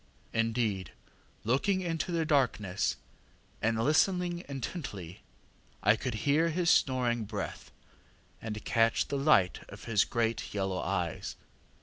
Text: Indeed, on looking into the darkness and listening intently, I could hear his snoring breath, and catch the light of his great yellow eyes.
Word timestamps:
Indeed, 0.33 0.93
on 1.07 1.13
looking 1.51 1.81
into 1.81 2.11
the 2.11 2.25
darkness 2.25 2.95
and 3.61 3.79
listening 3.79 4.43
intently, 4.49 5.21
I 5.83 5.95
could 5.95 6.15
hear 6.25 6.49
his 6.49 6.71
snoring 6.71 7.23
breath, 7.25 7.69
and 8.41 8.65
catch 8.65 9.09
the 9.09 9.17
light 9.19 9.59
of 9.69 9.83
his 9.83 10.03
great 10.03 10.55
yellow 10.55 10.79
eyes. 10.81 11.35